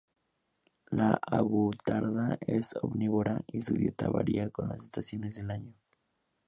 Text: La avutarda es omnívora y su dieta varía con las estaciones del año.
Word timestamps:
La 0.99 1.09
avutarda 1.21 2.39
es 2.41 2.73
omnívora 2.81 3.39
y 3.45 3.61
su 3.61 3.75
dieta 3.75 4.09
varía 4.09 4.49
con 4.49 4.69
las 4.69 4.81
estaciones 4.83 5.35
del 5.35 5.51
año. 5.51 5.75